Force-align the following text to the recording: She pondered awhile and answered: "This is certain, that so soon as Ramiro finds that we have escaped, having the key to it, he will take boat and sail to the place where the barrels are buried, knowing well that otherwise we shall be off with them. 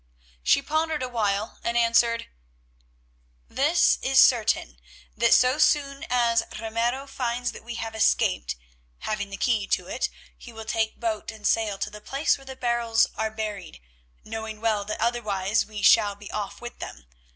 She 0.41 0.63
pondered 0.63 1.03
awhile 1.03 1.59
and 1.63 1.77
answered: 1.77 2.27
"This 3.47 3.99
is 4.01 4.19
certain, 4.19 4.79
that 5.15 5.31
so 5.31 5.59
soon 5.59 6.07
as 6.09 6.41
Ramiro 6.59 7.05
finds 7.05 7.51
that 7.51 7.63
we 7.63 7.75
have 7.75 7.93
escaped, 7.93 8.55
having 9.01 9.29
the 9.29 9.37
key 9.37 9.67
to 9.67 9.85
it, 9.85 10.09
he 10.35 10.51
will 10.51 10.65
take 10.65 10.99
boat 10.99 11.29
and 11.29 11.45
sail 11.45 11.77
to 11.77 11.91
the 11.91 12.01
place 12.01 12.35
where 12.35 12.45
the 12.45 12.55
barrels 12.55 13.05
are 13.15 13.29
buried, 13.29 13.79
knowing 14.25 14.59
well 14.59 14.83
that 14.85 14.99
otherwise 14.99 15.67
we 15.67 15.83
shall 15.83 16.15
be 16.15 16.31
off 16.31 16.61
with 16.61 16.79
them. 16.79 17.05